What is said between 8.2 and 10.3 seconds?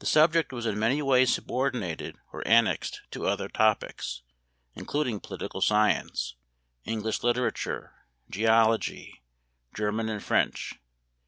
geology, German and